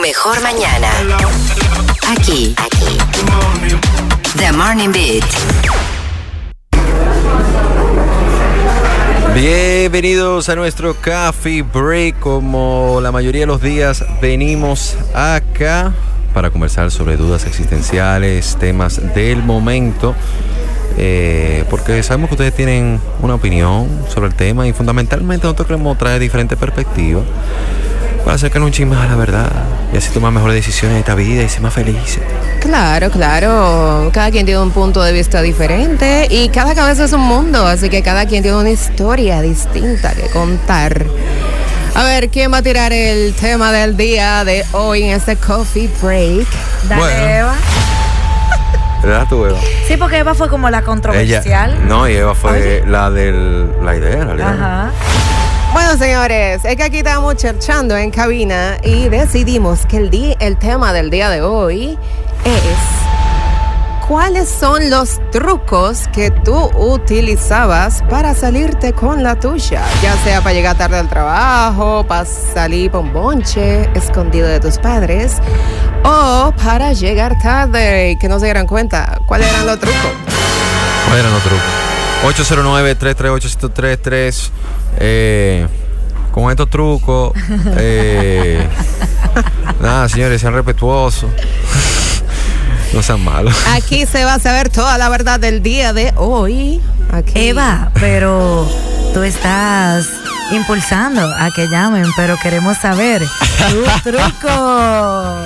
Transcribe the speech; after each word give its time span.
mejor 0.00 0.40
mañana. 0.42 0.88
Aquí, 2.08 2.54
aquí. 2.56 2.98
The 4.38 4.50
Morning 4.52 4.90
Beat. 4.92 5.24
Bienvenidos 9.34 10.48
a 10.48 10.56
nuestro 10.56 10.94
Coffee 10.94 11.62
Break. 11.62 12.18
Como 12.18 13.00
la 13.02 13.12
mayoría 13.12 13.42
de 13.42 13.46
los 13.46 13.60
días, 13.60 14.04
venimos 14.22 14.96
acá 15.14 15.92
para 16.32 16.50
conversar 16.50 16.90
sobre 16.90 17.18
dudas 17.18 17.44
existenciales, 17.44 18.56
temas 18.58 19.14
del 19.14 19.42
momento. 19.42 20.14
Eh, 20.96 21.64
porque 21.68 22.02
sabemos 22.02 22.28
que 22.28 22.34
ustedes 22.34 22.54
tienen 22.54 23.00
una 23.20 23.34
opinión 23.34 23.88
sobre 24.08 24.28
el 24.28 24.34
tema 24.34 24.66
y 24.66 24.72
fundamentalmente 24.72 25.44
nosotros 25.44 25.68
queremos 25.68 25.98
traer 25.98 26.20
diferentes 26.20 26.58
perspectivas 26.58 27.24
para 28.24 28.34
acercarnos 28.34 28.68
un 28.68 28.72
chisme 28.72 28.96
a 28.96 29.06
la 29.06 29.16
verdad 29.16 29.69
y 29.92 29.96
así 29.96 30.10
tomar 30.10 30.32
mejores 30.32 30.54
decisiones 30.56 30.94
en 30.96 31.00
esta 31.00 31.14
vida 31.14 31.42
y 31.42 31.48
ser 31.48 31.60
más 31.62 31.74
felices. 31.74 32.20
Claro, 32.60 33.10
claro. 33.10 34.10
Cada 34.12 34.30
quien 34.30 34.44
tiene 34.46 34.60
un 34.60 34.70
punto 34.70 35.02
de 35.02 35.12
vista 35.12 35.42
diferente 35.42 36.26
y 36.30 36.48
cada 36.50 36.74
cabeza 36.74 37.04
es 37.04 37.12
un 37.12 37.22
mundo, 37.22 37.66
así 37.66 37.88
que 37.88 38.02
cada 38.02 38.26
quien 38.26 38.42
tiene 38.42 38.56
una 38.58 38.70
historia 38.70 39.40
distinta 39.42 40.12
que 40.12 40.28
contar. 40.30 41.04
A 41.94 42.04
ver, 42.04 42.28
¿quién 42.28 42.52
va 42.52 42.58
a 42.58 42.62
tirar 42.62 42.92
el 42.92 43.34
tema 43.34 43.72
del 43.72 43.96
día 43.96 44.44
de 44.44 44.64
hoy 44.72 45.02
en 45.02 45.10
este 45.16 45.34
coffee 45.36 45.90
break? 46.00 46.46
Dale, 46.88 47.00
Bueno. 47.02 47.26
Eva. 47.28 47.54
¿Verdad 49.02 49.26
tú, 49.28 49.44
Eva? 49.46 49.58
Sí, 49.88 49.96
porque 49.96 50.18
Eva 50.18 50.34
fue 50.34 50.48
como 50.48 50.68
la 50.70 50.78
Ella, 50.78 50.86
controversial. 50.86 51.88
no, 51.88 52.08
y 52.08 52.14
Eva 52.14 52.34
fue 52.34 52.52
Oye. 52.52 52.82
la 52.86 53.10
de 53.10 53.32
la 53.82 53.96
idea, 53.96 54.12
en 54.18 54.26
realidad. 54.26 54.52
Ajá. 54.52 54.90
Bueno, 55.72 55.96
señores, 55.96 56.64
es 56.64 56.76
que 56.76 56.82
aquí 56.82 56.98
estábamos 56.98 57.36
cherchando 57.36 57.96
en 57.96 58.10
cabina 58.10 58.78
y 58.82 59.08
decidimos 59.08 59.86
que 59.86 59.98
el, 59.98 60.10
di- 60.10 60.36
el 60.40 60.56
tema 60.56 60.92
del 60.92 61.10
día 61.10 61.30
de 61.30 61.42
hoy 61.42 61.96
es 62.44 64.06
¿cuáles 64.08 64.48
son 64.48 64.90
los 64.90 65.20
trucos 65.30 66.08
que 66.12 66.32
tú 66.32 66.56
utilizabas 66.76 68.02
para 68.10 68.34
salirte 68.34 68.92
con 68.92 69.22
la 69.22 69.38
tuya? 69.38 69.82
Ya 70.02 70.16
sea 70.24 70.40
para 70.40 70.54
llegar 70.54 70.76
tarde 70.76 70.98
al 70.98 71.08
trabajo, 71.08 72.04
para 72.06 72.24
salir 72.24 72.94
un 72.96 73.12
bonche 73.12 73.88
escondido 73.94 74.48
de 74.48 74.58
tus 74.58 74.76
padres 74.78 75.36
o 76.02 76.52
para 76.64 76.92
llegar 76.94 77.38
tarde 77.40 78.10
y 78.10 78.16
que 78.16 78.28
no 78.28 78.40
se 78.40 78.46
dieran 78.46 78.66
cuenta. 78.66 79.18
¿Cuáles 79.24 79.48
eran 79.52 79.66
los 79.66 79.78
trucos? 79.78 80.00
¿Cuál 81.06 81.20
eran 81.20 81.32
los 81.32 81.42
trucos? 81.44 81.64
809-338-1033. 82.22 84.50
Eh, 84.98 85.66
con 86.32 86.50
estos 86.50 86.68
trucos. 86.70 87.32
eh, 87.76 88.66
nada, 89.80 90.08
señores, 90.08 90.40
sean 90.40 90.54
respetuosos. 90.54 91.30
no 92.92 93.02
sean 93.02 93.24
malos. 93.24 93.56
Aquí 93.72 94.06
se 94.06 94.24
va 94.24 94.34
a 94.34 94.38
saber 94.38 94.68
toda 94.68 94.96
la 94.98 95.08
verdad 95.08 95.40
del 95.40 95.62
día 95.62 95.92
de 95.92 96.12
hoy. 96.16 96.80
Aquí. 97.12 97.32
Eva, 97.34 97.90
pero 97.94 98.68
tú 99.12 99.22
estás 99.22 100.06
impulsando 100.52 101.22
a 101.22 101.50
que 101.50 101.66
llamen, 101.68 102.06
pero 102.16 102.36
queremos 102.40 102.76
saber 102.78 103.22
tu 103.22 103.82
truco. 104.10 105.36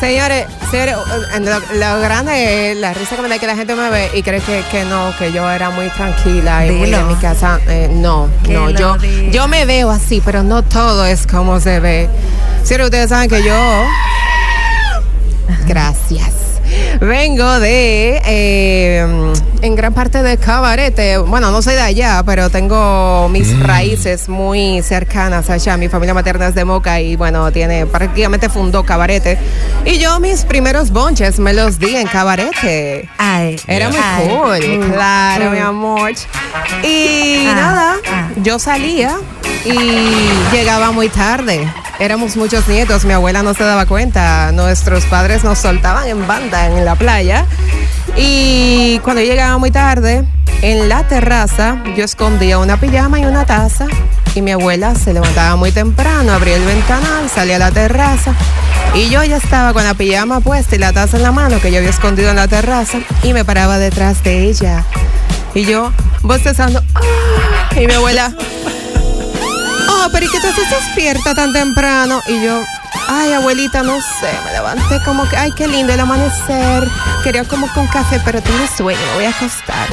Señores, 0.00 0.46
señores, 0.70 0.96
eh, 1.34 1.40
lo, 1.40 1.58
lo 1.78 2.00
grande 2.00 2.70
es 2.72 2.76
la 2.78 2.94
risa 2.94 3.16
que 3.16 3.22
me 3.22 3.28
da 3.28 3.38
que 3.38 3.46
la 3.46 3.54
gente 3.54 3.74
me 3.74 3.90
ve 3.90 4.10
y 4.14 4.22
cree 4.22 4.40
que, 4.40 4.64
que 4.70 4.84
no, 4.84 5.14
que 5.18 5.30
yo 5.30 5.48
era 5.50 5.68
muy 5.70 5.90
tranquila 5.90 6.66
y 6.66 6.70
muy 6.70 6.94
en 6.94 7.06
mi 7.06 7.14
casa. 7.16 7.60
Eh, 7.68 7.88
no, 7.92 8.28
Que 8.42 8.54
no, 8.54 8.70
yo, 8.70 8.96
diga. 8.96 9.30
yo 9.30 9.46
me 9.46 9.66
veo 9.66 9.90
así, 9.90 10.22
pero 10.24 10.42
no 10.42 10.62
todo 10.62 11.04
es 11.04 11.26
como 11.26 11.60
se 11.60 11.80
ve. 11.80 12.08
Señores, 12.64 12.86
ustedes 12.86 13.10
saben 13.10 13.28
que 13.28 13.42
yo. 13.42 13.54
Gracias. 15.66 16.32
Vengo 17.00 17.60
de, 17.60 18.20
eh, 18.26 19.32
en 19.62 19.74
gran 19.76 19.94
parte 19.94 20.22
de 20.22 20.36
Cabarete. 20.36 21.18
Bueno, 21.18 21.50
no 21.50 21.62
soy 21.62 21.74
de 21.74 21.80
allá, 21.82 22.22
pero 22.24 22.50
tengo 22.50 23.28
mis 23.28 23.58
raíces 23.60 24.28
muy 24.28 24.82
cercanas 24.82 25.50
allá. 25.50 25.76
Mi 25.76 25.88
familia 25.88 26.14
materna 26.14 26.48
es 26.48 26.54
de 26.54 26.64
Moca 26.64 27.00
y, 27.00 27.16
bueno, 27.16 27.50
tiene 27.52 27.86
prácticamente 27.86 28.48
fundó 28.48 28.84
Cabarete. 28.84 29.38
Y 29.84 29.98
yo 29.98 30.20
mis 30.20 30.44
primeros 30.44 30.90
bonches 30.90 31.38
me 31.38 31.52
los 31.52 31.78
di 31.78 31.96
en 31.96 32.06
Cabarete. 32.06 33.08
Ay, 33.18 33.56
Era 33.66 33.88
muy 33.88 33.98
ay, 34.02 34.28
cool, 34.28 34.78
mm, 34.78 34.92
claro, 34.92 35.50
mm. 35.50 35.52
mi 35.52 35.58
amor. 35.58 36.12
Y 36.82 37.46
Ah, 37.46 37.54
nada, 37.54 37.94
ah. 38.12 38.28
yo 38.42 38.58
salía 38.58 39.16
y 39.64 40.54
llegaba 40.54 40.90
muy 40.92 41.08
tarde. 41.08 41.68
Éramos 41.98 42.36
muchos 42.36 42.66
nietos, 42.66 43.04
mi 43.04 43.12
abuela 43.12 43.42
no 43.42 43.54
se 43.54 43.64
daba 43.64 43.86
cuenta. 43.86 44.52
Nuestros 44.52 45.04
padres 45.04 45.44
nos 45.44 45.58
soltaban 45.58 46.08
en 46.08 46.26
banda 46.26 46.66
en 46.66 46.84
la 46.84 46.94
playa. 46.94 47.46
Y 48.16 48.98
cuando 49.00 49.22
llegaba 49.22 49.58
muy 49.58 49.70
tarde, 49.70 50.24
en 50.62 50.88
la 50.88 51.06
terraza, 51.08 51.82
yo 51.96 52.04
escondía 52.04 52.58
una 52.58 52.78
pijama 52.78 53.20
y 53.20 53.24
una 53.24 53.44
taza. 53.44 53.86
Y 54.34 54.42
mi 54.42 54.52
abuela 54.52 54.94
se 54.94 55.12
levantaba 55.12 55.56
muy 55.56 55.72
temprano, 55.72 56.32
abría 56.32 56.56
el 56.56 56.64
ventanal, 56.64 57.28
salía 57.28 57.56
a 57.56 57.58
la 57.58 57.70
terraza. 57.70 58.34
Y 58.94 59.08
yo 59.08 59.22
ya 59.24 59.36
estaba 59.36 59.72
con 59.72 59.84
la 59.84 59.94
pijama 59.94 60.40
puesta 60.40 60.76
y 60.76 60.78
la 60.78 60.92
taza 60.92 61.16
en 61.16 61.22
la 61.22 61.32
mano 61.32 61.60
que 61.60 61.70
yo 61.70 61.78
había 61.78 61.90
escondido 61.90 62.30
en 62.30 62.36
la 62.36 62.48
terraza. 62.48 62.98
Y 63.22 63.32
me 63.32 63.44
paraba 63.44 63.78
detrás 63.78 64.22
de 64.22 64.44
ella. 64.44 64.84
Y 65.54 65.64
yo, 65.64 65.92
bostezando. 66.22 66.82
¡ah! 66.94 67.80
Y 67.80 67.86
mi 67.86 67.94
abuela, 67.94 68.34
oh, 69.90 70.08
pero 70.12 70.26
¿y 70.26 70.28
qué 70.30 70.40
te 70.40 70.48
haces 70.48 70.70
despierta 70.70 71.34
tan 71.34 71.52
temprano? 71.52 72.20
Y 72.26 72.42
yo, 72.42 72.62
ay, 73.08 73.32
abuelita, 73.32 73.82
no 73.82 73.96
sé, 74.00 74.30
me 74.44 74.52
levanté 74.52 75.00
como 75.04 75.28
que, 75.28 75.36
ay, 75.36 75.50
qué 75.56 75.66
lindo 75.68 75.92
el 75.92 76.00
amanecer. 76.00 76.88
Quería 77.24 77.44
como 77.44 77.66
con 77.72 77.86
café, 77.88 78.20
pero 78.24 78.40
tengo 78.40 78.64
sueño, 78.76 78.98
me 79.10 79.14
voy 79.16 79.24
a 79.24 79.30
acostar. 79.30 79.86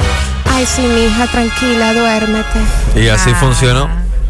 Ay, 0.50 0.66
sí, 0.66 0.82
mi 0.82 1.04
hija, 1.04 1.26
tranquila, 1.26 1.92
duérmete. 1.94 2.58
Y 2.96 3.08
así 3.08 3.30
Ah. 3.34 3.38
funcionó. 3.40 3.88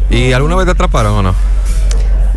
¿Y 0.09 0.33
alguna 0.33 0.55
vez 0.55 0.65
te 0.65 0.71
atraparon 0.71 1.13
o 1.17 1.21
no? 1.21 1.35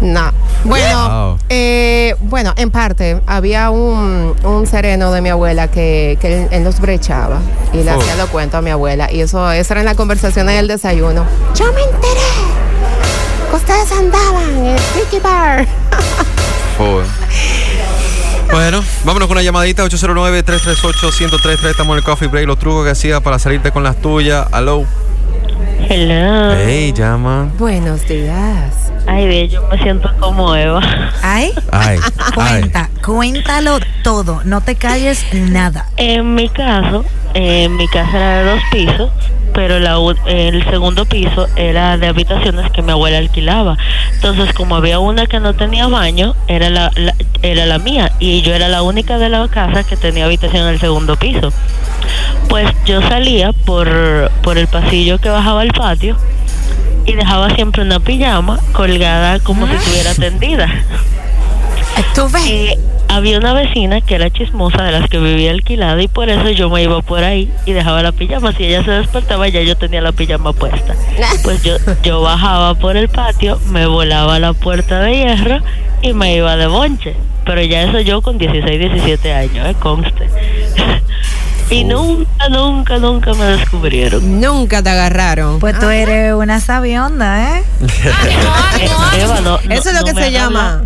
No. 0.01 0.31
Bueno, 0.65 1.09
Wow. 1.09 1.39
eh, 1.49 2.15
bueno, 2.21 2.53
en 2.57 2.71
parte, 2.71 3.21
había 3.27 3.71
un, 3.71 4.35
un 4.45 4.67
sereno 4.67 5.11
de 5.13 5.21
mi 5.21 5.29
abuela 5.29 5.69
que, 5.69 6.19
que 6.21 6.43
él, 6.43 6.49
él 6.53 6.65
nos 6.65 6.81
brechaba 6.81 7.39
y 7.73 7.83
le 7.83 7.91
Oh. 7.93 8.01
hacía 8.01 8.15
lo 8.17 8.27
cuento 8.29 8.57
a 8.57 8.63
mi 8.63 8.71
abuela. 8.71 9.11
Y 9.11 9.21
eso, 9.23 9.51
eso 9.51 9.73
era 9.75 9.81
en 9.81 9.87
la 9.87 9.95
conversación 9.95 10.49
en 10.51 10.57
el 10.59 10.69
desayuno. 10.69 11.25
Yo 11.55 11.73
me 11.73 11.83
enteré 11.83 12.21
ustedes 13.83 13.99
andaban 13.99 14.49
en 14.59 14.67
el 14.67 14.81
Tiki 14.95 15.19
Bar. 15.21 15.67
Joder. 16.79 17.07
Bueno, 18.51 18.85
vámonos 19.05 19.29
con 19.29 19.37
una 19.37 19.43
llamadita 19.43 19.85
809-338-1033. 19.85 21.71
Estamos 21.71 21.95
en 21.95 21.99
el 21.99 22.05
Coffee 22.05 22.29
Break. 22.29 22.47
Los 22.47 22.59
trucos 22.59 22.85
que 22.85 22.91
hacía 22.91 23.21
para 23.21 23.39
salirte 23.39 23.71
con 23.73 23.83
las 23.83 23.97
tuyas. 24.01 24.47
Hello. 24.53 24.85
Hello. 25.89 26.55
Hey, 26.65 26.93
llama. 26.93 27.51
Buenos 27.59 28.07
días. 28.07 28.93
Ay, 29.07 29.27
bien, 29.27 29.49
yo 29.49 29.67
me 29.69 29.79
siento 29.83 30.09
como 30.21 30.55
Eva. 30.55 30.81
Ay, 31.23 31.53
Ay, 31.73 31.99
ay. 32.19 32.33
cuenta, 32.35 32.89
cuéntalo 33.05 33.81
todo, 34.05 34.43
no 34.45 34.61
te 34.61 34.77
calles 34.77 35.25
nada. 35.33 35.87
En 35.97 36.37
mi 36.37 36.49
caso, 36.49 37.05
eh, 37.35 37.69
mi 37.69 37.89
casa 37.89 38.11
era 38.17 38.39
de 38.39 38.45
dos 38.53 38.61
pisos, 38.71 39.11
pero 39.55 39.79
la, 39.79 39.97
el 40.27 40.65
segundo 40.65 41.05
piso 41.05 41.47
era 41.57 41.97
de 41.99 42.07
habitaciones 42.09 42.71
que 42.71 42.83
mi 42.83 42.93
abuela 42.93 43.19
alquilaba. 43.19 43.77
Entonces, 44.15 44.53
como 44.55 44.77
había 44.77 44.99
una 44.99 45.27
que 45.27 45.41
no 45.41 45.55
tenía 45.55 45.87
baño, 45.89 46.35
era 46.49 46.71
la, 46.71 46.91
la- 46.95 47.15
era 47.43 47.67
la 47.67 47.79
mía 47.79 48.13
y 48.21 48.41
yo 48.43 48.55
era 48.55 48.69
la 48.69 48.83
única 48.83 49.19
de 49.19 49.29
la 49.29 49.49
casa 49.49 49.83
que 49.85 49.97
tenía 49.97 50.27
habitación 50.27 50.63
en 50.63 50.75
el 50.75 50.81
segundo 50.81 51.17
piso. 51.17 51.53
Pues 52.49 52.69
yo 52.87 53.01
salía 53.03 53.53
por, 53.53 54.31
por 54.43 54.59
el 54.59 54.69
pasillo 54.69 55.19
que 55.19 55.29
bajaba 55.29 55.63
al 55.63 55.73
patio 55.73 56.17
y 57.05 57.15
dejaba 57.15 57.51
siempre 57.55 57.83
una 57.83 57.99
pijama 57.99 58.61
colgada 58.73 59.41
como 59.41 59.67
si 59.67 59.73
estuviera 59.75 60.15
tendida. 60.15 60.69
¿Tú 62.15 62.29
ves? 62.31 62.43
Eh, 62.49 62.79
había 63.15 63.39
una 63.39 63.53
vecina 63.53 64.01
que 64.01 64.15
era 64.15 64.31
chismosa 64.31 64.83
de 64.85 64.93
las 64.93 65.09
que 65.09 65.19
vivía 65.19 65.51
alquilada 65.51 66.03
y 66.03 66.09
por 66.09 66.31
eso 66.31 66.49
yo 66.51 66.71
me 66.71 66.83
iba 66.83 67.03
por 67.03 67.23
ahí 67.23 67.51
y 67.67 67.73
dejaba 67.73 68.03
la 68.03 68.13
pijama. 68.13 68.53
Si 68.53 68.65
ella 68.65 68.83
se 68.85 68.91
despertaba 68.91 69.49
ya 69.49 69.61
yo 69.63 69.77
tenía 69.77 70.01
la 70.01 70.13
pijama 70.13 70.53
puesta. 70.53 70.95
Pues 71.43 71.63
yo, 71.63 71.77
yo 72.03 72.23
bajaba 72.23 72.75
por 72.75 72.97
el 72.97 73.09
patio, 73.09 73.61
me 73.69 73.87
volaba 73.87 74.37
a 74.37 74.39
la 74.39 74.55
puerta 74.55 75.01
de 75.01 75.17
hierro 75.17 75.59
y 76.01 76.15
me 76.15 76.35
iba 76.37 76.57
de 76.57 76.67
bonche. 76.67 77.15
Pero 77.45 77.61
ya 77.63 77.83
eso 77.83 78.01
yo 78.01 78.23
con 78.23 78.39
16, 78.39 78.79
17 78.79 79.33
años, 79.33 79.67
eh, 79.69 79.75
conste. 79.79 80.29
y 81.73 81.85
nunca, 81.85 82.49
nunca, 82.51 82.99
nunca 82.99 83.35
me 83.35 83.45
descubrieron. 83.45 84.41
Nunca 84.41 84.83
te 84.83 84.91
agarraron. 84.91 85.59
Pues 85.59 85.79
tú 85.79 85.89
eres 85.89 86.35
una 86.35 86.61
sabionda, 86.61 87.59
¿eh? 87.59 87.65
Eva, 89.19 89.41
no- 89.41 89.59
no- 89.65 89.75
Eso 89.75 89.89
es 89.91 89.95
lo 89.95 90.01
no 90.01 90.05
que 90.07 90.15
se 90.15 90.31
llama 90.31 90.83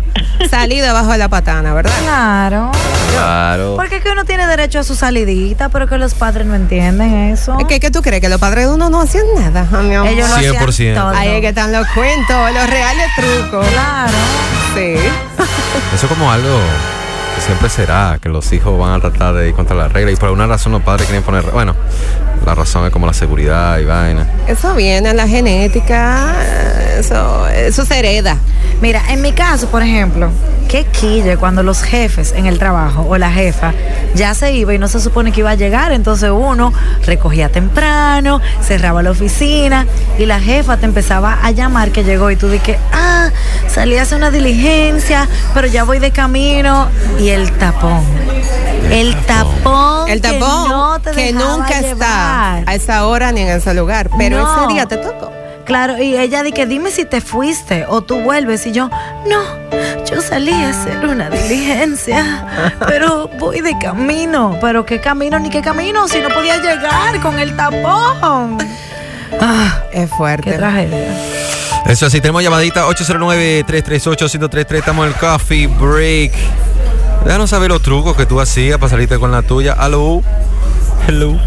debajo 0.49 1.11
de 1.11 1.17
la 1.17 1.29
patana, 1.29 1.73
¿verdad? 1.73 1.91
Claro. 2.03 2.71
Claro. 3.13 3.73
Porque 3.75 3.97
es 3.97 4.03
que 4.03 4.09
uno 4.11 4.25
tiene 4.25 4.47
derecho 4.47 4.79
a 4.79 4.83
su 4.83 4.95
salidita, 4.95 5.69
pero 5.69 5.87
que 5.87 5.97
los 5.97 6.13
padres 6.13 6.45
no 6.47 6.55
entienden 6.55 7.31
eso. 7.31 7.57
¿Qué, 7.67 7.79
qué 7.79 7.91
tú 7.91 8.01
crees? 8.01 8.21
¿Que 8.21 8.29
los 8.29 8.39
padres 8.39 8.67
de 8.67 8.73
uno 8.73 8.89
no 8.89 9.01
hacían 9.01 9.25
nada? 9.35 9.67
Ah, 9.71 9.77
mi 9.81 9.95
amor? 9.95 10.09
Ellos 10.11 10.29
lo 10.29 10.35
hacían 10.35 10.55
100%. 10.55 10.95
todo. 10.95 11.09
Ahí 11.09 11.29
es 11.29 11.41
que 11.41 11.49
están 11.49 11.71
los 11.71 11.87
cuentos, 11.89 12.53
los 12.53 12.69
reales 12.69 13.07
trucos. 13.15 13.65
Claro. 13.67 14.13
Sí. 14.75 14.95
Eso 15.95 16.05
es 16.05 16.09
como 16.11 16.31
algo 16.31 16.59
siempre 17.47 17.69
será, 17.69 18.19
que 18.21 18.27
los 18.27 18.51
hijos 18.51 18.77
van 18.77 18.93
a 18.93 18.99
tratar 18.99 19.33
de 19.33 19.47
ir 19.47 19.55
contra 19.55 19.73
la 19.73 19.87
regla 19.87 20.11
y 20.11 20.17
por 20.17 20.25
alguna 20.25 20.47
razón 20.47 20.73
los 20.73 20.81
padres 20.81 21.07
quieren 21.07 21.23
poner... 21.23 21.45
Bueno, 21.45 21.75
la 22.45 22.53
razón 22.53 22.85
es 22.85 22.91
como 22.91 23.05
la 23.05 23.13
seguridad 23.13 23.79
y 23.79 23.85
vaina. 23.85 24.27
Eso 24.47 24.75
viene 24.75 25.11
en 25.11 25.15
la 25.17 25.27
genética, 25.29 26.35
eso, 26.99 27.47
eso 27.49 27.85
se 27.85 27.99
hereda. 27.99 28.37
Mira, 28.81 29.01
en 29.09 29.21
mi 29.21 29.31
caso, 29.31 29.67
por 29.67 29.81
ejemplo, 29.81 30.29
qué 30.67 30.85
quille 30.85 31.37
cuando 31.37 31.63
los 31.63 31.81
jefes 31.81 32.33
en 32.35 32.45
el 32.45 32.59
trabajo 32.59 33.05
o 33.09 33.17
la 33.17 33.31
jefa 33.31 33.73
ya 34.13 34.33
se 34.33 34.51
iba 34.53 34.73
y 34.73 34.77
no 34.77 34.87
se 34.87 34.99
supone 34.99 35.31
que 35.31 35.39
iba 35.39 35.51
a 35.51 35.55
llegar, 35.55 35.91
entonces 35.91 36.29
uno 36.31 36.73
recogía 37.05 37.49
temprano, 37.49 38.39
cerraba 38.61 39.01
la 39.01 39.11
oficina 39.11 39.85
y 40.19 40.25
la 40.25 40.39
jefa 40.39 40.77
te 40.77 40.85
empezaba 40.85 41.39
a 41.41 41.51
llamar 41.51 41.91
que 41.91 42.03
llegó 42.03 42.29
y 42.29 42.35
tú 42.35 42.49
dije, 42.49 42.77
ah, 42.93 43.29
salí 43.67 43.97
a 43.97 44.03
hacer 44.03 44.17
una 44.17 44.29
diligencia, 44.31 45.27
pero 45.53 45.67
ya 45.67 45.83
voy 45.83 45.99
de 45.99 46.11
camino 46.11 46.87
y 47.19 47.29
el 47.29 47.51
tapón. 47.53 48.03
El 48.91 49.15
tapón. 49.25 50.09
El 50.09 50.21
que 50.21 50.29
tapón 50.33 50.69
no 50.69 50.99
te 51.01 51.11
que 51.11 51.33
nunca 51.33 51.79
está 51.79 52.53
a 52.65 52.75
esa 52.75 53.05
hora 53.07 53.31
ni 53.31 53.41
en 53.41 53.49
ese 53.49 53.73
lugar, 53.73 54.09
pero 54.17 54.37
No. 54.43 54.63
ese 54.65 54.73
día 54.73 54.85
te 54.85 54.97
tocó. 54.97 55.31
Claro, 55.67 56.01
y 56.01 56.15
ella 56.17 56.43
di 56.43 56.51
que 56.53 56.65
dime 56.65 56.89
si 56.91 57.03
te 57.05 57.19
fuiste 57.21 57.85
o 57.89 58.01
tú 58.01 58.21
vuelves 58.21 58.65
y 58.65 58.71
yo, 58.71 58.89
no, 59.27 59.41
yo 60.09 60.21
salí 60.21 60.53
a 60.63 60.69
hacer 60.69 61.05
una 61.05 61.29
diligencia, 61.29 62.79
pero 62.87 63.27
voy 63.37 63.59
de 63.59 63.77
camino, 63.77 64.57
pero 64.61 64.85
qué 64.85 65.01
camino 65.01 65.37
ni 65.39 65.49
qué 65.49 65.61
camino, 65.61 66.07
si 66.07 66.19
no 66.21 66.29
podía 66.29 66.55
llegar 66.57 67.19
con 67.21 67.37
el 67.37 67.53
tapón. 67.57 68.57
Ah, 69.41 69.81
Es 69.91 70.09
qué 70.09 70.15
fuerte. 70.15 70.53
tragedia. 70.53 71.13
Eso 71.85 72.05
así, 72.05 72.21
tenemos 72.21 72.41
llamadita 72.43 72.85
809-338-1033. 72.87 74.75
Estamos 74.77 75.05
en 75.05 75.13
el 75.13 75.19
coffee 75.19 75.67
break. 75.67 76.31
Déjanos 77.25 77.49
saber 77.49 77.69
los 77.69 77.81
trucos 77.81 78.15
que 78.15 78.25
tú 78.25 78.39
hacías 78.39 78.77
para 78.77 78.89
salirte 78.89 79.19
con 79.19 79.31
la 79.33 79.41
tuya. 79.41 79.75
Hello. 79.81 80.21
Hello. 81.07 81.37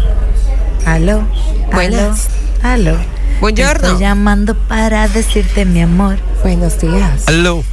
Aló, 0.85 1.11
aló, 1.17 1.27
Buenas. 1.71 2.27
aló. 2.63 2.97
Buongiorno. 3.41 3.87
Estoy 3.87 3.99
llamando 4.01 4.55
para 4.55 5.07
decirte, 5.07 5.65
mi 5.65 5.81
amor, 5.81 6.17
Buenos 6.43 6.79
días. 6.79 7.23
Hello. 7.27 7.63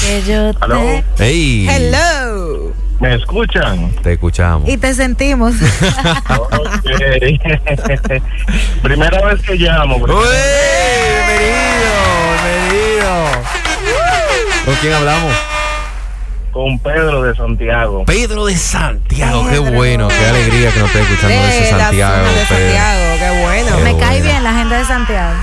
que 0.00 0.22
yo 0.22 0.54
te... 0.54 1.04
Hey. 1.18 1.68
Hello. 1.68 2.72
¿Me 3.00 3.14
escuchan? 3.14 3.90
Te 4.02 4.12
escuchamos. 4.14 4.68
Y 4.68 4.76
te 4.76 4.92
sentimos. 4.94 5.54
Ok. 6.40 6.88
Primera 8.82 9.24
vez 9.26 9.40
que 9.42 9.54
llamo. 9.54 9.96
¡Uy! 9.96 10.04
Bienvenido. 11.28 11.92
Bienvenido. 12.70 13.14
¿Con 14.64 14.74
quién 14.76 14.92
hablamos? 14.94 15.32
Con 16.52 16.78
Pedro 16.80 17.22
de 17.22 17.36
Santiago. 17.36 18.04
Pedro 18.04 18.46
de 18.46 18.56
Santiago. 18.56 19.44
Qué 19.48 19.60
Pedro. 19.60 19.72
bueno. 19.72 20.08
Qué 20.08 20.26
alegría 20.26 20.72
que 20.72 20.80
nos 20.80 20.88
esté 20.88 21.02
escuchando 21.02 21.36
desde 21.42 21.64
De 21.66 21.72
la 21.72 21.78
Santiago. 21.78 22.16
de 22.26 22.32
Pedro. 22.32 22.46
Santiago, 22.48 23.17
qué 23.17 23.17
bueno. 23.74 23.84
Me 23.84 23.98
cae 23.98 24.20
bien 24.22 24.42
la 24.44 24.52
gente 24.54 24.74
de 24.74 24.84
Santiago. 24.84 25.34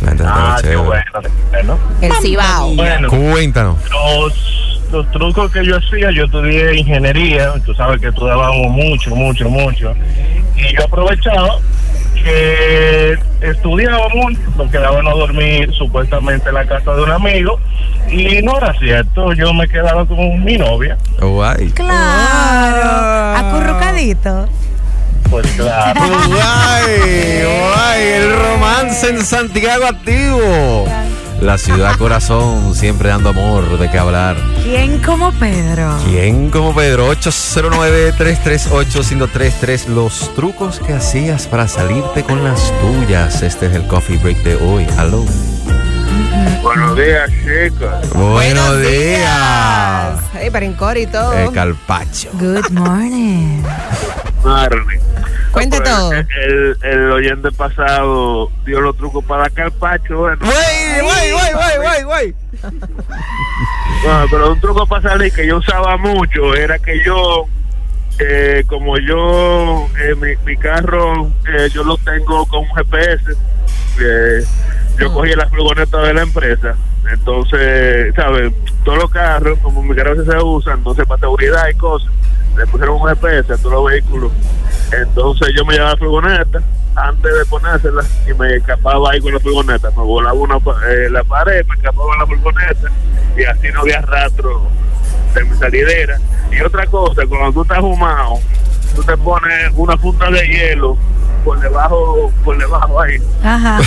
La 0.00 0.08
gente 0.08 0.22
de 0.22 0.28
Santiago 0.28 0.52
Ah, 0.52 0.58
qué 0.62 0.76
bueno. 0.76 1.04
bueno. 1.50 1.78
El 2.00 2.12
Cibao. 2.22 2.74
Bueno, 2.74 3.08
Cuéntanos. 3.08 3.76
los, 3.90 4.88
los 4.92 5.10
trucos 5.12 5.50
que 5.52 5.64
yo 5.64 5.76
hacía, 5.76 6.10
yo 6.10 6.24
estudié 6.24 6.76
ingeniería, 6.78 7.52
tú 7.64 7.74
sabes 7.74 8.00
que 8.00 8.08
estudiábamos 8.08 8.70
mucho, 8.70 9.14
mucho, 9.14 9.48
mucho. 9.48 9.94
Y 10.56 10.74
yo 10.76 10.84
aprovechaba 10.84 11.56
que 12.14 13.18
estudiaba 13.40 14.08
mucho, 14.14 14.38
nos 14.56 14.70
quedábamos 14.70 15.12
a 15.12 15.16
dormir 15.16 15.72
supuestamente 15.76 16.48
en 16.48 16.54
la 16.54 16.64
casa 16.66 16.94
de 16.94 17.02
un 17.02 17.10
amigo. 17.10 17.58
Y 18.10 18.42
no 18.42 18.58
era 18.58 18.72
cierto, 18.78 19.32
yo 19.32 19.52
me 19.54 19.66
quedaba 19.68 20.04
con 20.06 20.44
mi 20.44 20.56
novia. 20.58 20.96
Guay. 21.20 21.70
Claro. 21.70 23.36
Acurrucadito. 23.48 24.48
Pues 25.32 25.50
claro. 25.52 25.98
Guay, 26.28 27.42
guay, 27.42 28.02
el 28.02 28.36
romance 28.36 29.08
en 29.08 29.24
Santiago 29.24 29.86
activo. 29.86 30.84
La 31.40 31.56
ciudad 31.56 31.96
corazón, 31.96 32.74
siempre 32.74 33.08
dando 33.08 33.30
amor 33.30 33.78
de 33.78 33.90
qué 33.90 33.98
hablar. 33.98 34.36
¿Quién 34.62 34.98
como 34.98 35.32
Pedro? 35.32 35.96
¿Quién 36.04 36.50
como 36.50 36.74
Pedro? 36.74 37.10
809-338-1033. 37.14 39.86
Los 39.86 40.34
trucos 40.34 40.80
que 40.80 40.92
hacías 40.92 41.46
para 41.46 41.66
salirte 41.66 42.24
con 42.24 42.44
las 42.44 42.70
tuyas. 42.82 43.42
Este 43.42 43.68
es 43.68 43.74
el 43.74 43.86
coffee 43.86 44.18
break 44.18 44.42
de 44.42 44.56
hoy. 44.56 44.86
Aló. 44.98 45.24
Buenos 46.62 46.94
días, 46.94 47.30
chicos. 47.42 48.10
Buenos 48.14 48.82
días. 48.82 50.20
Hey, 50.34 50.50
en 50.52 50.74
coro 50.74 51.00
y 51.00 51.06
todo. 51.06 51.32
El 51.32 51.50
calpacho. 51.52 52.28
Good 52.34 52.68
morning. 52.70 53.62
Marley. 54.44 55.00
Cuente 55.52 55.80
todo. 55.80 56.12
El, 56.12 56.76
el 56.82 57.10
oyente 57.12 57.52
pasado 57.52 58.50
dio 58.64 58.80
los 58.80 58.96
trucos 58.96 59.24
para 59.24 59.50
Carpacho. 59.50 60.18
Bueno, 60.18 60.38
Güey, 60.40 61.00
güey, 61.02 61.32
güey, 61.32 61.78
güey, 61.78 62.02
güey. 62.02 62.34
Bueno, 64.02 64.26
pero 64.30 64.52
un 64.52 64.60
truco 64.60 64.84
para 64.86 65.10
salir 65.10 65.32
que 65.32 65.46
yo 65.46 65.58
usaba 65.58 65.96
mucho 65.96 66.56
era 66.56 66.76
que 66.80 67.04
yo, 67.04 67.44
eh, 68.18 68.64
como 68.66 68.98
yo, 68.98 69.86
eh, 69.96 70.16
mi, 70.16 70.34
mi 70.44 70.56
carro, 70.56 71.30
eh, 71.46 71.68
yo 71.72 71.84
lo 71.84 71.96
tengo 71.98 72.44
con 72.46 72.64
un 72.64 72.74
GPS, 72.74 73.22
eh, 74.00 74.44
yo 74.98 75.12
cogí 75.14 75.32
la 75.36 75.48
furgoneta 75.48 75.98
de 76.00 76.14
la 76.14 76.22
empresa, 76.22 76.74
entonces, 77.12 78.12
¿sabes? 78.16 78.52
Todos 78.84 78.98
los 78.98 79.10
carros, 79.10 79.56
como 79.60 79.80
mi 79.84 79.94
carro 79.94 80.16
se 80.24 80.36
usa, 80.42 80.74
entonces 80.74 81.06
para 81.06 81.20
seguridad 81.20 81.68
y 81.72 81.74
cosas, 81.76 82.10
le 82.56 82.66
pusieron 82.66 83.00
un 83.00 83.06
GPS 83.06 83.52
a 83.52 83.56
todos 83.56 83.72
los 83.72 83.84
vehículos, 83.84 84.32
entonces 85.00 85.48
yo 85.56 85.64
me 85.64 85.74
llevaba 85.74 85.92
la 85.92 85.96
furgoneta 85.96 86.62
antes 86.94 87.38
de 87.38 87.44
ponérsela 87.46 88.02
y 88.28 88.34
me 88.34 88.56
escapaba 88.56 89.10
ahí 89.10 89.20
con 89.20 89.32
la 89.32 89.40
furgoneta, 89.40 89.90
me 89.90 90.02
volaba 90.02 90.34
una, 90.34 90.56
eh, 90.56 91.08
la 91.10 91.24
pared, 91.24 91.64
me 91.66 91.74
escapaba 91.74 92.16
la 92.18 92.26
furgoneta 92.26 92.90
y 93.36 93.44
así 93.44 93.68
no 93.72 93.80
había 93.80 94.02
rastro 94.02 94.68
de 95.34 95.44
mi 95.44 95.56
salidera. 95.56 96.18
Y 96.50 96.60
otra 96.60 96.86
cosa, 96.86 97.22
cuando 97.26 97.52
tú 97.52 97.62
estás 97.62 97.78
fumado, 97.78 98.38
tú 98.94 99.02
te 99.02 99.16
pones 99.16 99.72
una 99.74 99.96
funda 99.96 100.30
de 100.30 100.46
hielo 100.46 100.98
por 101.44 101.58
debajo, 101.60 102.30
por 102.44 102.58
debajo 102.58 103.00
ahí. 103.00 103.18
Ajá. 103.42 103.80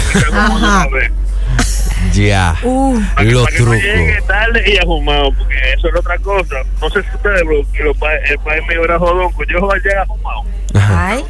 Ya. 2.14 2.56
Uh, 2.64 3.00
Para 3.16 3.30
Los 3.32 3.44
para 3.46 3.58
que 3.58 3.64
no 3.64 3.72
trucos. 3.72 4.28
tarde 4.28 4.64
y 4.66 4.74
ya 4.76 4.82
fumado, 4.84 5.32
porque 5.38 5.56
eso 5.78 5.88
es 5.90 5.96
otra 5.96 6.18
cosa. 6.20 6.56
No 6.82 6.90
sé 6.90 7.02
si 7.04 7.10
ustedes, 7.16 7.42
pero 7.48 7.62
que 7.74 7.84
los 7.84 7.98
pa- 7.98 8.16
el 8.16 8.40
país 8.40 8.64
mío 8.68 8.84
era 8.84 8.98
jodón, 9.00 9.32
pues 9.34 9.48
yo 9.50 9.60
llegaba 9.84 10.06
fumado. 10.06 10.42
Ajá. 10.74 11.08
ay. 11.10 11.26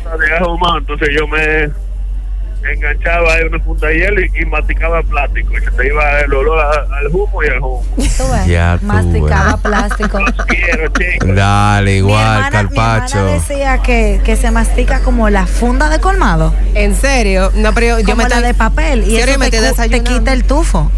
Entonces 0.79 1.10
yo 1.17 1.27
me 1.27 1.70
enganchaba 2.74 3.34
ahí 3.34 3.43
una 3.43 3.60
funda 3.63 3.88
de 3.88 3.95
hielo 4.00 4.22
y, 4.22 4.31
y 4.41 4.45
masticaba 4.45 5.01
plástico. 5.03 5.53
Y 5.57 5.62
se 5.63 5.72
te 5.72 5.88
iba 5.88 6.19
el 6.22 6.34
olor 6.34 6.60
a- 6.60 6.98
al 6.98 7.07
humo 7.07 7.43
y 7.43 7.48
al 7.48 7.60
humo. 7.60 7.84
Ya 8.48 8.77
tú 8.79 8.86
Masticaba 8.86 9.57
plástico. 9.57 10.19
Los 10.19 10.45
quiero, 10.48 10.88
chicos. 10.89 11.36
Dale, 11.36 11.91
Mi 11.91 11.98
igual, 11.98 12.22
hermana, 12.45 12.63
mi 12.63 12.77
hermana 12.77 13.24
decía 13.34 13.77
que, 13.79 14.22
que 14.24 14.36
se 14.36 14.51
mastica 14.51 15.00
como 15.01 15.29
la 15.29 15.45
funda 15.45 15.89
de 15.89 16.00
colmado. 16.00 16.53
¿En 16.74 16.95
serio? 16.95 17.51
No, 17.55 17.74
pero 17.74 18.00
yo, 18.00 18.07
yo 18.07 18.15
me 18.15 18.24
la 18.24 18.29
estoy- 18.38 18.48
de 18.48 18.53
papel. 18.53 19.03
Y 19.07 19.17
eso 19.17 19.39
me 19.39 19.50
te, 19.50 20.01
quita 20.03 20.34
el 20.34 20.43
tufo. 20.45 20.91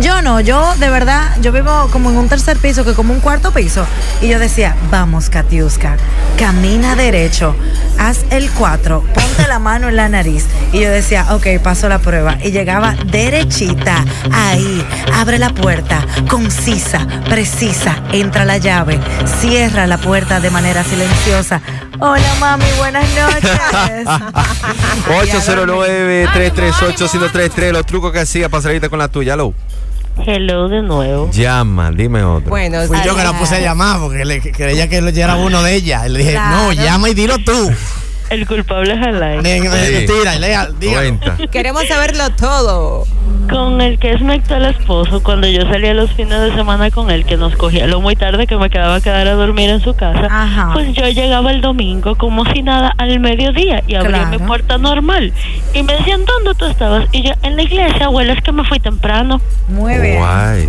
Yo 0.00 0.22
no, 0.22 0.40
yo 0.40 0.74
de 0.76 0.88
verdad, 0.88 1.36
yo 1.42 1.52
vivo 1.52 1.88
como 1.92 2.10
en 2.10 2.16
un 2.16 2.28
tercer 2.28 2.56
piso, 2.56 2.82
que 2.82 2.94
como 2.94 3.12
un 3.12 3.20
cuarto 3.20 3.52
piso. 3.52 3.86
Y 4.22 4.28
yo 4.28 4.38
decía, 4.38 4.74
vamos, 4.90 5.28
Katiuska, 5.28 5.96
camina 6.38 6.96
derecho, 6.96 7.54
haz 7.98 8.24
el 8.30 8.50
4, 8.50 9.04
ponte 9.14 9.46
la 9.46 9.58
mano 9.58 9.90
en 9.90 9.96
la 9.96 10.08
nariz. 10.08 10.46
Y 10.72 10.80
yo 10.80 10.90
decía, 10.90 11.34
ok, 11.34 11.46
paso 11.62 11.90
la 11.90 11.98
prueba. 11.98 12.38
Y 12.42 12.52
llegaba 12.52 12.94
derechita, 13.04 14.02
ahí, 14.32 14.82
abre 15.12 15.38
la 15.38 15.50
puerta, 15.50 16.06
concisa, 16.26 17.06
precisa, 17.28 18.02
entra 18.12 18.46
la 18.46 18.56
llave, 18.56 18.98
cierra 19.40 19.86
la 19.86 19.98
puerta 19.98 20.40
de 20.40 20.50
manera 20.50 20.84
silenciosa. 20.84 21.60
Hola, 22.04 22.34
mami, 22.40 22.64
buenas 22.78 23.08
noches. 23.14 23.60
809-338-1033. 25.06 27.70
Los 27.70 27.86
trucos 27.86 28.10
que 28.10 28.18
hacía 28.18 28.48
para 28.48 28.60
salirte 28.60 28.90
con 28.90 28.98
la 28.98 29.06
tuya. 29.06 29.34
Aló. 29.34 29.54
Hello 30.26 30.68
de 30.68 30.82
nuevo. 30.82 31.30
Llama, 31.30 31.92
dime 31.92 32.24
otro. 32.24 32.50
Bueno, 32.50 32.80
Fui 32.88 32.98
yo 33.04 33.14
que 33.14 33.22
la 33.22 33.38
puse 33.38 33.54
a 33.54 33.60
llamar 33.60 34.00
porque 34.00 34.24
le, 34.24 34.40
creía 34.40 34.88
que 34.88 34.96
era 34.96 35.36
uno 35.36 35.62
de 35.62 35.76
ellas. 35.76 36.06
Y 36.06 36.08
le 36.08 36.18
dije, 36.18 36.32
Claro. 36.32 36.56
no, 36.56 36.72
llama 36.72 37.08
y 37.08 37.14
dilo 37.14 37.38
tú. 37.38 37.70
El 38.30 38.48
culpable 38.48 38.94
es 38.94 39.00
Alain. 39.00 39.40
Tira, 40.04 40.34
lea. 40.40 40.70
Queremos 41.52 41.86
saberlo 41.86 42.30
todo. 42.30 43.06
Con 43.48 43.80
el 43.80 43.98
que 43.98 44.12
es 44.12 44.20
mi 44.20 44.32
actual 44.34 44.64
esposo, 44.66 45.22
cuando 45.22 45.46
yo 45.48 45.62
salía 45.62 45.94
los 45.94 46.10
fines 46.12 46.40
de 46.40 46.54
semana 46.54 46.90
con 46.90 47.10
él, 47.10 47.24
que 47.24 47.36
nos 47.36 47.54
cogía 47.56 47.86
lo 47.86 48.00
muy 48.00 48.16
tarde, 48.16 48.46
que 48.46 48.56
me 48.56 48.70
quedaba 48.70 48.96
a 48.96 49.00
quedar 49.00 49.26
a 49.28 49.32
dormir 49.34 49.70
en 49.70 49.80
su 49.80 49.94
casa, 49.94 50.26
Ajá. 50.30 50.70
pues 50.72 50.92
yo 50.94 51.06
llegaba 51.08 51.50
el 51.50 51.60
domingo 51.60 52.14
como 52.16 52.44
si 52.52 52.62
nada 52.62 52.92
al 52.98 53.18
mediodía 53.20 53.82
y 53.86 53.94
abría 53.94 54.20
Claro. 54.24 54.30
mi 54.30 54.38
puerta 54.46 54.78
normal. 54.78 55.32
Y 55.74 55.82
me 55.82 55.94
decían, 55.94 56.24
¿dónde 56.24 56.54
tú 56.58 56.66
estabas? 56.66 57.06
Y 57.12 57.22
yo, 57.22 57.32
en 57.42 57.56
la 57.56 57.62
iglesia, 57.62 58.06
abuela, 58.06 58.32
es 58.32 58.42
que 58.42 58.52
me 58.52 58.64
fui 58.64 58.78
temprano. 58.80 59.40
Muy 59.68 59.98
bien. 59.98 60.18
Guay. 60.18 60.68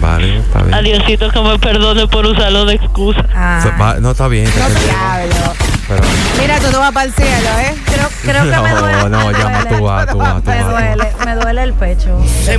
Vale, 0.00 0.36
está 0.38 0.62
bien. 0.62 0.74
Adiosito, 0.74 1.30
que 1.30 1.40
me 1.40 1.58
perdone 1.58 2.06
por 2.06 2.24
usarlo 2.26 2.64
de 2.64 2.74
excusa. 2.74 3.24
Ah, 3.34 3.96
No, 4.00 4.12
está 4.12 4.28
bien. 4.28 4.44
está 4.46 4.68
bien. 4.68 5.69
Pero- 5.90 6.02
Mira, 6.40 6.58
tú 6.60 6.70
no 6.72 6.78
vas 6.78 6.92
para 6.92 7.06
el 7.06 7.12
cielo, 7.12 7.48
¿eh? 7.58 7.74
creo, 7.84 8.08
creo 8.22 8.42
que 8.44 8.62
me 8.62 8.70
No, 8.74 8.80
duele. 8.80 9.08
no, 9.10 9.26
me 9.26 9.32
llama, 9.38 9.58
duele. 9.62 9.76
tú 9.76 9.84
vas, 9.84 10.06
tú 10.06 10.18
vas, 10.18 10.42
tú 10.42 10.50
Me 10.50 10.62
duele, 10.62 11.12
me 11.26 11.34
duele 11.34 11.62
el 11.64 11.72
pecho. 11.74 12.16
Te 12.44 12.56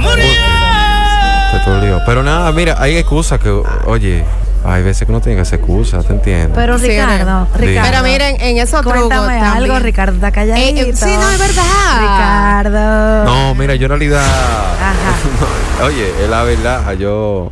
dolió. 1.69 1.99
Pero 2.05 2.23
nada, 2.23 2.51
mira, 2.51 2.75
hay 2.79 2.97
excusas 2.97 3.39
que, 3.39 3.49
oye, 3.85 4.23
hay 4.63 4.83
veces 4.83 5.05
que 5.05 5.11
uno 5.11 5.21
tiene 5.21 5.35
que 5.37 5.41
hacer 5.41 5.59
excusas, 5.59 6.05
¿te 6.05 6.13
entiendes? 6.13 6.51
Pero 6.55 6.77
Ricardo, 6.77 7.47
Sí. 7.53 7.59
Ricardo. 7.65 7.89
Pero 7.91 8.03
miren, 8.03 8.37
en 8.41 8.57
esos 8.57 8.81
trucos 8.81 8.99
Cuéntame 8.99 9.39
algo, 9.39 9.53
también. 9.67 9.83
Ricardo, 9.83 10.13
está 10.15 10.31
calladito. 10.31 10.81
Eh, 10.81 10.89
eh, 10.89 10.93
sí, 10.95 11.05
no, 11.17 11.29
es 11.29 11.39
verdad. 11.39 11.99
Ricardo. 11.99 13.23
no, 13.25 13.55
mira, 13.55 13.75
yo 13.75 13.85
en 13.85 13.89
realidad. 13.89 14.23
Ajá. 14.25 15.83
oye, 15.85 16.09
es 16.23 16.29
la 16.29 16.43
verdad, 16.43 16.93
yo. 16.93 17.51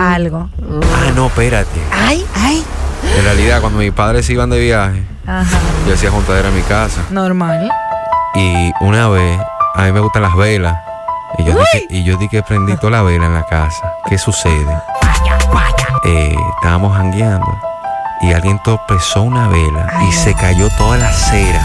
Algo. 0.00 0.48
Ah, 0.82 1.10
no, 1.14 1.26
espérate. 1.26 1.80
Ay, 1.92 2.24
ay. 2.36 2.64
En 3.16 3.24
realidad, 3.24 3.60
cuando 3.60 3.78
mis 3.78 3.92
padres 3.92 4.26
se 4.26 4.32
iban 4.32 4.50
de 4.50 4.58
viaje, 4.58 5.02
Ajá. 5.26 5.58
yo 5.86 5.94
hacía 5.94 6.10
juntadera 6.10 6.48
en 6.48 6.56
mi 6.56 6.62
casa. 6.62 7.00
Normal. 7.10 7.70
Y 8.34 8.70
una 8.80 9.08
vez, 9.08 9.40
a 9.74 9.82
mí 9.82 9.92
me 9.92 10.00
gustan 10.00 10.22
las 10.22 10.36
velas. 10.36 10.76
Y 11.38 11.44
yo, 11.44 11.52
dije, 11.52 11.86
y 11.90 12.04
yo 12.04 12.16
di 12.16 12.28
que 12.28 12.42
prendí 12.42 12.76
toda 12.76 12.92
la 12.92 13.02
vela 13.02 13.26
en 13.26 13.34
la 13.34 13.44
casa. 13.44 13.92
¿Qué 14.08 14.16
sucede? 14.18 14.76
Eh, 16.04 16.36
estábamos 16.56 16.96
jangueando 16.96 17.46
y 18.22 18.32
alguien 18.32 18.60
tropezó 18.62 19.22
una 19.22 19.48
vela 19.48 19.92
y 20.08 20.12
se 20.12 20.32
cayó 20.34 20.68
toda 20.78 20.96
la 20.98 21.12
cera 21.12 21.60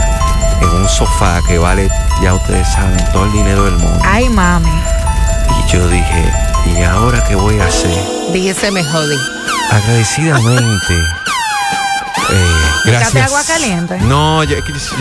en 0.62 0.70
un 0.70 0.88
sofá 0.90 1.40
que 1.48 1.58
vale, 1.60 1.88
ya 2.22 2.34
ustedes 2.34 2.68
saben, 2.70 3.04
todo 3.14 3.26
el 3.26 3.32
dinero 3.34 3.66
del 3.66 3.78
mundo. 3.78 4.00
Ay, 4.06 4.30
mami. 4.30 4.70
Y 4.70 5.72
yo 5.72 5.88
dije, 5.90 6.26
¿y 6.66 6.84
ahora 6.84 7.24
qué 7.28 7.36
voy 7.36 7.60
a 7.60 7.66
hacer? 7.66 7.92
Dijiste 8.34 8.72
me 8.72 8.84
jodí. 8.84 9.16
Agradecidamente. 9.72 11.21
Gracias. 12.86 13.26
agua 13.28 13.42
caliente? 13.48 13.98
No, 14.02 14.44
yo, 14.44 14.56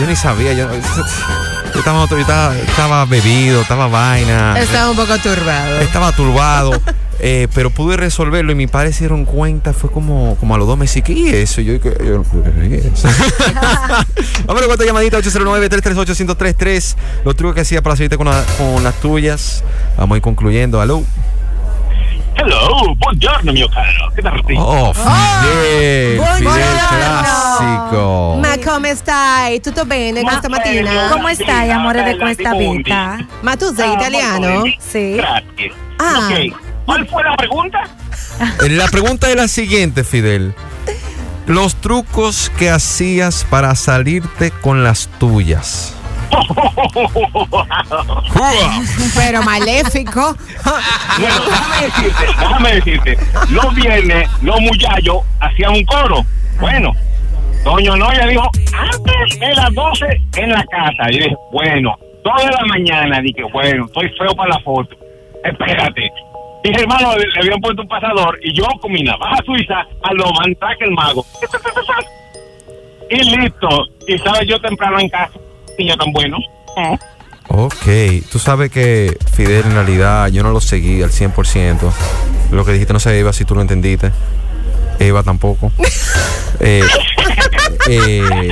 ni 0.07 0.15
sabía. 0.15 0.53
Yo, 0.53 0.69
yo 0.71 1.79
estaba, 1.79 2.01
otro- 2.01 2.17
yo 2.17 2.21
estaba, 2.21 2.55
estaba 2.57 3.05
bebido, 3.05 3.61
estaba 3.61 3.87
vaina. 3.87 4.59
Estaba 4.59 4.91
un 4.91 4.95
poco 4.97 5.17
turbado. 5.19 5.79
Estaba 5.81 6.11
turbado. 6.11 6.81
eh, 7.19 7.47
pero 7.53 7.69
pude 7.69 7.97
resolverlo 7.97 8.51
y 8.51 8.55
mis 8.55 8.69
padres 8.69 8.95
se 8.95 9.01
dieron 9.01 9.25
cuenta. 9.25 9.73
Fue 9.73 9.89
como, 9.91 10.35
como 10.37 10.55
a 10.55 10.57
los 10.57 10.67
dos 10.67 10.77
meses. 10.77 11.03
¿Qué 11.03 11.29
es 11.41 11.49
eso? 11.51 11.61
Yo, 11.61 11.73
yo, 11.75 11.81
¿qué 11.81 11.89
es 12.77 12.85
eso? 12.85 13.07
Vamos 14.45 14.63
a 14.63 14.65
cuánta 14.65 14.85
llamadita 14.85 15.17
809-338-1033. 15.19 16.95
Los 17.25 17.35
trucos 17.35 17.55
que 17.55 17.61
hacía 17.61 17.81
para 17.81 17.95
seguirte 17.95 18.17
con, 18.17 18.27
la- 18.27 18.43
con 18.57 18.83
las 18.83 18.95
tuyas. 18.95 19.63
Vamos 19.97 20.15
a 20.15 20.17
ir 20.17 20.21
concluyendo. 20.23 20.81
Aló. 20.81 21.03
Hello, 22.33 22.95
buongiorno 22.97 23.51
mio 23.51 23.67
caro. 23.69 24.11
Che? 24.15 24.53
Oh, 24.57 24.93
Fidel. 24.93 26.19
Fidel 26.19 26.41
buongiorno. 26.41 26.87
clásico. 26.89 28.37
Ma 28.41 28.57
come 28.63 28.95
stai? 28.95 29.59
Tutto 29.61 29.85
bene 29.85 30.21
questa 30.21 30.49
mattina? 30.49 31.09
¿Cómo 31.11 31.29
estáis, 31.29 31.71
amores 31.71 32.05
de 32.05 32.17
Cuesta 32.17 32.53
Vita? 32.55 33.17
Ma 33.41 33.55
tu 33.57 33.73
sei 33.75 33.93
italiano? 33.93 34.63
Sí. 34.79 35.13
Grazie. 35.13 35.73
Ah. 35.97 36.29
Ok, 36.29 36.55
¿cuál 36.85 37.07
fue 37.07 37.23
la 37.23 37.35
pregunta? 37.35 37.83
La 38.69 38.87
pregunta 38.87 39.29
es 39.29 39.35
la 39.35 39.47
siguiente, 39.47 40.03
Fidel. 40.03 40.55
Los 41.45 41.75
trucos 41.75 42.51
que 42.57 42.69
hacías 42.69 43.45
para 43.49 43.75
salirte 43.75 44.51
con 44.51 44.83
las 44.83 45.07
tuyas. 45.19 45.93
Pero 49.15 49.43
maléfico. 49.43 50.35
Bueno, 51.19 51.35
déjame 51.49 51.81
decirte, 51.85 52.25
déjame 52.39 52.73
decirte. 52.75 53.17
Los 53.49 53.75
viernes, 53.75 54.29
los 54.41 54.59
muchachos 54.61 55.17
hacían 55.39 55.73
un 55.73 55.85
coro. 55.85 56.25
Bueno, 56.59 56.93
Doño 57.63 57.95
Noya 57.95 58.25
dijo, 58.27 58.49
antes 58.73 59.39
de 59.39 59.53
las 59.55 59.73
12 59.73 60.21
en 60.37 60.49
la 60.49 60.63
casa. 60.65 61.11
Y 61.11 61.19
dije, 61.19 61.35
bueno, 61.51 61.95
toda 62.23 62.51
la 62.51 62.65
mañana 62.65 63.21
dije, 63.21 63.43
bueno, 63.51 63.85
estoy 63.85 64.09
feo 64.17 64.35
para 64.35 64.49
la 64.49 64.59
foto. 64.59 64.95
Espérate. 65.43 66.11
Dije, 66.63 66.81
hermano, 66.81 67.15
le, 67.17 67.25
habían 67.39 67.59
puesto 67.59 67.81
un 67.81 67.87
pasador 67.87 68.39
y 68.43 68.53
yo 68.53 68.65
con 68.79 68.91
mi 68.91 69.01
navaja 69.01 69.37
suiza 69.43 69.79
a 70.03 70.13
lo 70.13 70.31
man 70.33 70.55
track 70.55 70.81
el 70.81 70.91
mago. 70.91 71.25
Y 73.09 73.23
listo. 73.35 73.87
Y 74.07 74.17
sabes 74.19 74.47
yo 74.47 74.59
temprano 74.59 74.99
en 74.99 75.09
casa, 75.09 75.33
niño 75.81 75.97
tan 75.97 76.11
bueno. 76.11 76.37
¿Eh? 76.77 76.97
Ok, 77.47 78.29
tú 78.31 78.39
sabes 78.39 78.71
que 78.71 79.17
Fidel 79.33 79.65
en 79.65 79.73
realidad 79.73 80.27
yo 80.27 80.43
no 80.43 80.51
lo 80.51 80.61
seguí 80.61 81.01
al 81.01 81.11
100%. 81.11 81.79
Lo 82.51 82.65
que 82.65 82.73
dijiste 82.73 82.93
no 82.93 82.99
sé, 82.99 83.19
Eva, 83.19 83.33
si 83.33 83.45
tú 83.45 83.55
lo 83.55 83.61
entendiste. 83.61 84.11
Eva 84.99 85.23
tampoco. 85.23 85.71
Eh, 86.63 86.83
eh, 87.89 88.49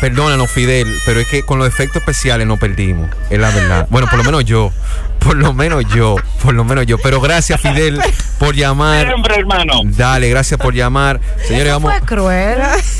perdónanos, 0.00 0.50
Fidel, 0.50 0.86
pero 1.06 1.20
es 1.20 1.26
que 1.28 1.42
con 1.42 1.58
los 1.58 1.68
efectos 1.68 2.00
especiales 2.02 2.46
nos 2.46 2.58
perdimos. 2.58 3.08
Es 3.30 3.38
la 3.38 3.50
verdad. 3.50 3.86
Bueno, 3.90 4.06
por 4.08 4.18
lo 4.18 4.24
menos 4.24 4.44
yo. 4.44 4.72
Por 5.18 5.36
lo 5.36 5.52
menos 5.52 5.84
yo. 5.94 6.16
Por 6.42 6.54
lo 6.54 6.64
menos 6.64 6.86
yo. 6.86 6.96
Pero 6.98 7.20
gracias, 7.20 7.60
Fidel, 7.60 8.00
por 8.38 8.54
llamar. 8.54 9.06
Siempre, 9.06 9.34
hermano. 9.36 9.80
Dale, 9.84 10.28
gracias 10.30 10.60
por 10.60 10.72
llamar. 10.74 11.20
Señores, 11.46 11.72
vamos. 11.72 11.92
fue 11.92 12.00
cruel. 12.02 12.58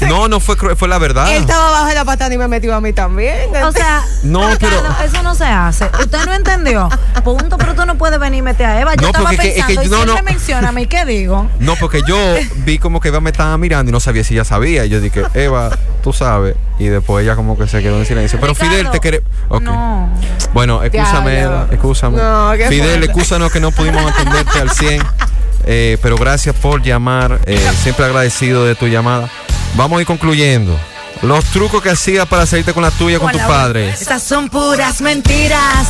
No, 0.08 0.28
no 0.28 0.40
fue 0.40 0.56
cruel, 0.56 0.76
fue 0.76 0.88
la 0.88 0.98
verdad. 0.98 1.32
Él 1.34 1.42
estaba 1.42 1.70
bajo 1.70 1.94
la 1.94 2.04
patana 2.04 2.34
y 2.34 2.38
me 2.38 2.48
metió 2.48 2.74
a 2.74 2.80
mí 2.80 2.92
también. 2.92 3.54
O 3.64 3.72
sea, 3.72 4.02
No, 4.24 4.50
Ricardo, 4.50 4.82
pero- 4.82 5.08
eso 5.12 5.22
no 5.22 5.34
se 5.34 5.44
hace. 5.44 5.84
Usted 6.00 6.24
no 6.26 6.34
entendió. 6.34 6.88
Punto, 7.24 7.56
pero 7.56 7.74
tú 7.74 7.86
no 7.86 7.96
puedes 7.96 8.18
venir 8.18 8.38
y 8.40 8.42
meter 8.42 8.66
a 8.66 8.80
Eva. 8.80 8.94
Yo 8.96 9.02
No, 9.02 9.06
estaba 9.08 9.30
porque 9.30 9.48
es 9.48 9.54
que- 9.54 9.60
es 9.60 9.66
pensando, 9.66 9.80
que 9.82 9.86
y 9.86 9.90
no, 9.90 10.06
no. 10.06 10.14
me 10.14 10.22
menciona 10.22 10.68
a 10.68 10.72
mí, 10.72 10.86
¿qué 10.86 11.04
digo? 11.04 11.48
No, 11.60 11.76
porque 11.76 12.02
yo 12.06 12.16
vi 12.64 12.78
como 12.78 13.00
que 13.00 13.08
Eva 13.08 13.20
me 13.20 13.30
estaba 13.30 13.56
mirando 13.58 13.90
y 13.90 13.92
no 13.92 14.00
sabía 14.00 14.24
si 14.24 14.34
ella 14.34 14.44
sabía. 14.44 14.84
Y 14.84 14.88
yo 14.88 15.00
dije, 15.00 15.22
Eva, 15.34 15.70
tú 16.08 16.12
sabes. 16.14 16.56
Y 16.78 16.86
después 16.86 17.22
ella 17.22 17.36
como 17.36 17.58
que 17.58 17.66
se 17.66 17.82
quedó 17.82 17.98
en 17.98 18.06
silencio. 18.06 18.38
Pero 18.40 18.54
Ricardo, 18.54 18.72
Fidel, 18.72 18.90
te 18.90 19.00
quiere. 19.00 19.22
Ok. 19.48 19.60
No. 19.62 20.08
Bueno, 20.54 20.82
escúchame, 20.82 21.32
Diablo. 21.32 21.56
Eva, 21.56 21.68
escúchame. 21.70 22.16
No, 22.16 22.52
Fidel, 22.68 23.04
escúchanos 23.04 23.52
que 23.52 23.60
no 23.60 23.70
pudimos 23.72 24.10
atenderte 24.10 24.58
al 24.58 24.70
100. 24.70 25.02
eh, 25.66 25.98
pero 26.00 26.16
gracias 26.16 26.54
por 26.56 26.82
llamar. 26.82 27.40
eh, 27.44 27.60
siempre 27.82 28.06
agradecido 28.06 28.64
de 28.64 28.74
tu 28.74 28.86
llamada. 28.86 29.28
Vamos 29.74 29.98
a 29.98 30.00
ir 30.00 30.06
concluyendo. 30.06 30.78
Los 31.20 31.44
trucos 31.46 31.82
que 31.82 31.90
hacías 31.90 32.26
para 32.26 32.46
salirte 32.46 32.72
con 32.72 32.82
la 32.82 32.90
tuya 32.90 33.18
con 33.18 33.30
tus 33.30 33.42
padres. 33.42 34.00
Estas 34.00 34.22
son 34.22 34.48
puras 34.48 35.02
mentiras. 35.02 35.88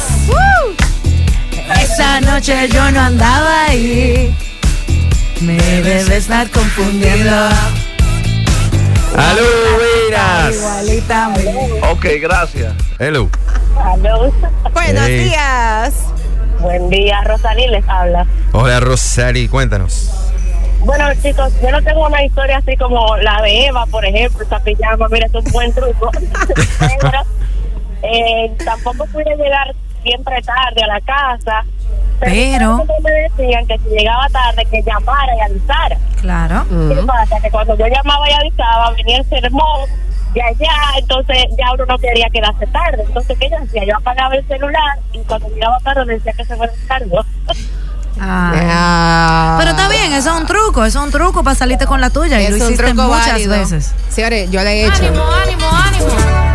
Esa 1.80 2.20
noche 2.22 2.68
yo 2.70 2.90
no 2.90 3.00
andaba 3.00 3.66
ahí. 3.66 4.34
Me 5.42 5.56
debes 5.56 6.08
estar 6.08 6.50
confundiendo. 6.50 7.50
¡Aló, 9.18 9.42
buenas! 9.76 10.54
Igualita. 10.54 11.30
Ok, 11.90 12.06
gracias. 12.20 12.72
Hello. 12.98 13.28
Buenos 14.72 15.06
Hey. 15.06 15.25
días. 15.25 15.94
Buen 16.60 16.88
día, 16.88 17.20
Rosalí 17.25 17.66
les 17.68 17.87
habla. 17.88 18.26
Hola, 18.52 18.80
Rosari, 18.80 19.48
cuéntanos. 19.48 20.10
Bueno, 20.80 21.04
chicos, 21.20 21.52
yo 21.60 21.70
no 21.72 21.82
tengo 21.82 22.06
una 22.06 22.22
historia 22.25 22.58
así 22.58 22.76
como 22.76 23.16
la 23.18 23.42
de 23.42 23.66
Eva, 23.66 23.87
por 23.87 24.04
ejemplo, 24.04 24.44
esa 24.44 24.60
pijama, 24.60 25.08
mira, 25.08 25.26
es 25.26 25.34
un 25.34 25.44
buen 25.52 25.72
truco. 25.72 26.10
Pero 26.78 27.22
eh, 28.02 28.52
tampoco 28.64 29.04
pude 29.06 29.37
llegar 29.37 29.75
siempre 30.04 30.40
tarde 30.42 30.82
a 30.82 30.87
la 30.87 31.00
casa. 31.00 31.64
Pero- 32.20 32.76
siempre 32.76 32.96
me 33.02 33.10
decían 33.10 33.66
que 33.66 33.78
si 33.78 33.88
llegaba 33.90 34.28
tarde, 34.30 34.64
que 34.70 34.82
llamara 34.82 35.34
y 35.37 35.40
avisara. 35.40 35.96
Claro. 36.20 36.64
¿Qué 36.68 37.02
pasa? 37.06 37.40
Que 37.40 37.50
cuando 37.50 37.76
yo 37.76 37.87
llamaba 37.87 38.28
y 38.28 38.32
avisaba, 38.32 38.90
venía 38.92 39.18
el 39.18 39.28
sermón 39.28 39.88
de 40.34 40.42
allá, 40.42 40.72
entonces 40.98 41.37
ya 41.56 41.72
uno 41.75 41.87
no 41.87 41.98
quería 41.98 42.28
quedarse 42.30 42.66
tarde. 42.66 43.02
Entonces, 43.06 43.38
¿qué 43.38 43.48
yo 43.48 43.56
hacía? 43.58 43.84
Yo 43.84 43.96
apagaba 43.96 44.34
el 44.34 44.46
celular 44.46 44.98
y 45.12 45.18
cuando 45.20 45.48
llegaba 45.48 45.78
tarde 45.80 46.04
decía 46.14 46.32
que 46.32 46.44
se 46.44 46.56
me 46.56 46.66
descargó. 46.66 47.25
Ah. 48.20 49.56
Pero 49.58 49.70
está 49.70 49.88
bien, 49.88 50.12
eso 50.12 50.30
es 50.34 50.40
un 50.40 50.46
truco, 50.46 50.84
eso 50.84 50.98
es 50.98 51.04
un 51.04 51.10
truco 51.10 51.42
para 51.42 51.54
salirte 51.56 51.87
con 51.87 52.00
la 52.00 52.10
tuya. 52.10 52.40
y 52.40 52.44
Es 52.44 52.50
lo 52.50 52.56
un 52.56 52.62
hiciste 52.62 52.84
truco 52.84 53.02
muchas 53.08 53.26
válido. 53.32 53.50
veces. 53.52 53.92
Señores, 54.10 54.50
yo 54.50 54.62
le 54.62 54.72
he 54.72 54.87
hecho. 54.87 55.04
ánimo, 55.04 55.25
ánimo. 55.70 56.06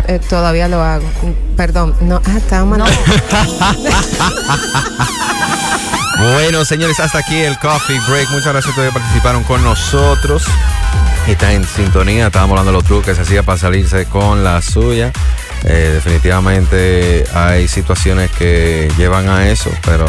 Eh, 0.06 0.20
todavía 0.28 0.68
lo 0.68 0.82
hago. 0.82 1.04
Perdón. 1.56 1.94
No, 2.00 2.20
ah, 2.26 2.36
estaba 2.36 2.76
No. 2.76 2.84
Bueno, 6.34 6.64
señores, 6.64 7.00
hasta 7.00 7.18
aquí 7.18 7.36
el 7.42 7.58
Coffee 7.58 7.98
Break. 8.08 8.30
Muchas 8.30 8.52
gracias 8.52 8.72
a 8.72 8.76
todos 8.76 8.88
que 8.92 8.98
participaron 8.98 9.42
con 9.44 9.62
nosotros. 9.64 10.44
Está 11.26 11.52
en 11.52 11.66
sintonía. 11.66 12.26
Estábamos 12.28 12.52
hablando 12.52 12.70
de 12.70 12.78
los 12.78 12.84
trucos 12.84 13.06
que 13.06 13.14
se 13.14 13.22
hacía 13.22 13.42
para 13.42 13.58
salirse 13.58 14.06
con 14.06 14.44
la 14.44 14.62
suya. 14.62 15.10
Eh, 15.66 15.90
definitivamente 15.94 17.24
hay 17.34 17.68
situaciones 17.68 18.30
que 18.32 18.92
llevan 18.98 19.28
a 19.30 19.48
eso, 19.48 19.70
pero 19.84 20.04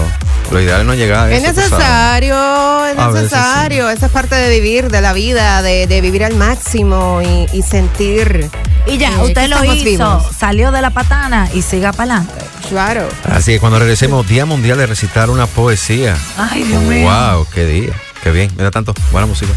lo 0.51 0.59
ideal 0.61 0.81
es 0.81 0.85
no 0.87 0.93
llegar 0.95 1.27
a 1.27 1.31
Es 1.31 1.43
eso. 1.43 1.53
sabes. 1.53 1.71
necesario, 1.71 2.85
es 2.87 3.13
necesario. 3.13 3.89
Esa 3.89 4.05
es 4.07 4.11
parte 4.11 4.35
de 4.35 4.49
vivir, 4.49 4.89
de 4.89 4.99
la 5.01 5.13
vida, 5.13 5.61
de, 5.61 5.87
de 5.87 6.01
vivir 6.01 6.23
al 6.25 6.35
máximo 6.35 7.21
y, 7.23 7.47
y 7.57 7.61
sentir. 7.61 8.49
Y 8.85 8.97
ya, 8.97 9.11
eh, 9.13 9.23
usted 9.23 9.47
lo 9.47 9.63
hizo, 9.63 9.83
vivos. 9.85 10.23
salió 10.37 10.71
de 10.71 10.81
la 10.81 10.89
patana 10.89 11.49
y 11.53 11.61
siga 11.61 11.93
para 11.93 12.17
adelante. 12.17 12.45
Claro. 12.69 13.07
Así 13.31 13.53
que 13.53 13.59
cuando 13.59 13.79
regresemos, 13.79 14.27
Día 14.27 14.45
Mundial 14.45 14.77
de 14.77 14.87
Recitar 14.87 15.29
una 15.29 15.47
Poesía. 15.47 16.17
Ay, 16.37 16.63
Dios 16.63 16.81
mío. 16.83 17.09
¡Wow! 17.09 17.47
¡Qué 17.53 17.65
día! 17.65 17.93
¡Qué 18.23 18.31
bien! 18.31 18.51
Mira 18.57 18.71
tanto, 18.71 18.93
buena 19.11 19.25
música. 19.27 19.53